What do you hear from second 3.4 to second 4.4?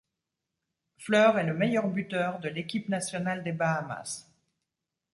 des Bahamas.